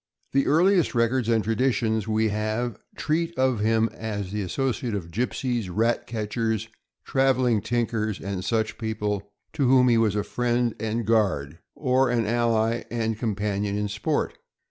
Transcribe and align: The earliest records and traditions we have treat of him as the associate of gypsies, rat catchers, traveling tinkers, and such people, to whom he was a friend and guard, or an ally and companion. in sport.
The 0.31 0.47
earliest 0.47 0.95
records 0.95 1.29
and 1.29 1.43
traditions 1.43 2.07
we 2.07 2.29
have 2.29 2.79
treat 2.95 3.37
of 3.37 3.59
him 3.59 3.87
as 3.93 4.31
the 4.31 4.41
associate 4.41 4.95
of 4.95 5.11
gypsies, 5.11 5.69
rat 5.71 6.07
catchers, 6.07 6.69
traveling 7.05 7.61
tinkers, 7.61 8.19
and 8.19 8.43
such 8.43 8.79
people, 8.79 9.29
to 9.53 9.67
whom 9.67 9.89
he 9.89 9.99
was 9.99 10.15
a 10.15 10.23
friend 10.23 10.73
and 10.79 11.05
guard, 11.05 11.59
or 11.75 12.09
an 12.09 12.25
ally 12.25 12.81
and 12.89 13.19
companion. 13.19 13.77
in 13.77 13.87
sport. 13.87 14.39